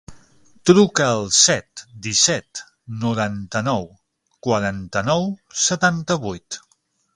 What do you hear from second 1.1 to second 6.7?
al set, disset, noranta-nou, quaranta-nou, setanta-vuit.